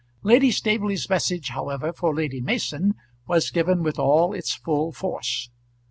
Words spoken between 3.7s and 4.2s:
with